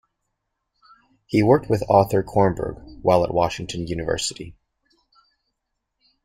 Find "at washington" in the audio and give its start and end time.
3.23-3.85